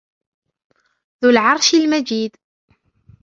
[1.23, 2.31] ذو العرش المجيد